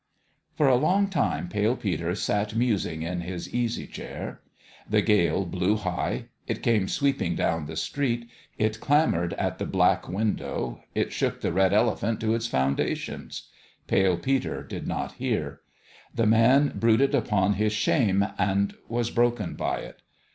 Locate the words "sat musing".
2.15-3.03